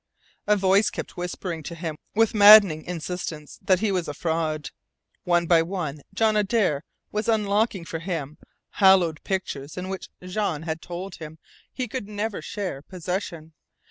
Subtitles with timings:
[0.47, 4.71] A voice kept whispering to him with maddening insistence that he was a fraud.
[5.25, 6.81] One by one John Adare
[7.11, 8.39] was unlocking for him
[8.71, 11.37] hallowed pictures in which Jean had told him
[11.71, 13.53] he could never share possession.